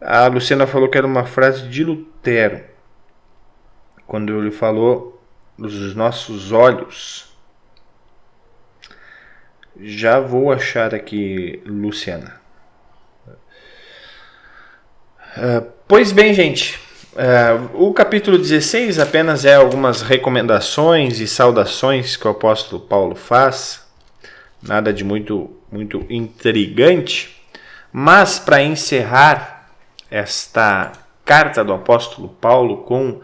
[0.00, 2.64] A Luciana falou que era uma frase de Lutero.
[4.06, 5.22] Quando ele falou
[5.58, 7.36] dos nossos olhos.
[9.78, 12.40] Já vou achar aqui, Luciana.
[15.36, 16.85] Uh, pois bem, gente.
[17.16, 23.86] Uh, o capítulo 16 apenas é algumas recomendações e saudações que o apóstolo Paulo faz.
[24.62, 27.34] Nada de muito, muito intrigante.
[27.90, 29.70] Mas para encerrar
[30.10, 30.92] esta
[31.24, 33.22] carta do apóstolo Paulo com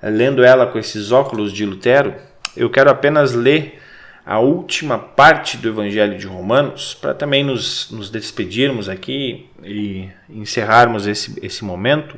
[0.00, 2.14] lendo ela com esses óculos de Lutero,
[2.56, 3.80] eu quero apenas ler
[4.24, 11.08] a última parte do Evangelho de Romanos para também nos, nos despedirmos aqui e encerrarmos
[11.08, 12.16] esse, esse momento.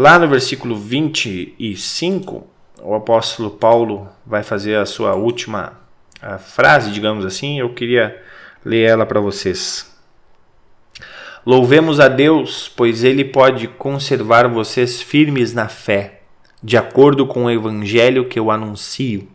[0.00, 2.46] Lá no versículo 25,
[2.80, 5.72] o apóstolo Paulo vai fazer a sua última
[6.22, 7.58] a frase, digamos assim.
[7.58, 8.16] Eu queria
[8.64, 9.92] ler ela para vocês.
[11.44, 16.20] Louvemos a Deus, pois Ele pode conservar vocês firmes na fé
[16.62, 19.26] de acordo com o evangelho que eu anuncio,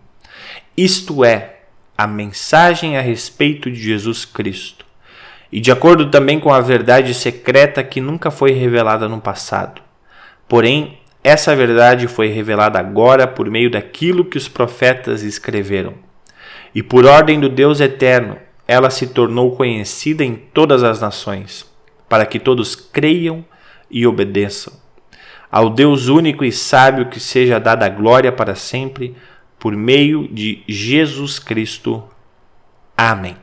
[0.77, 1.63] isto é,
[1.97, 4.85] a mensagem a respeito de Jesus Cristo,
[5.51, 9.83] e de acordo também com a verdade secreta que nunca foi revelada no passado.
[10.47, 15.93] Porém, essa verdade foi revelada agora por meio daquilo que os profetas escreveram.
[16.75, 18.37] E por ordem do Deus eterno,
[18.67, 21.65] ela se tornou conhecida em todas as nações,
[22.09, 23.45] para que todos creiam
[23.89, 24.73] e obedeçam.
[25.51, 29.15] Ao Deus único e sábio que seja dada a glória para sempre,
[29.59, 32.03] por meio de Jesus Cristo.
[32.97, 33.42] Amém.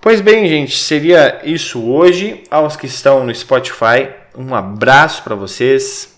[0.00, 2.44] Pois bem, gente, seria isso hoje.
[2.50, 6.16] Aos que estão no Spotify, um abraço para vocês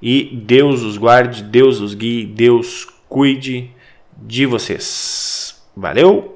[0.00, 3.70] e Deus os guarde, Deus os guie, Deus cuide
[4.16, 5.60] de vocês.
[5.76, 6.35] Valeu!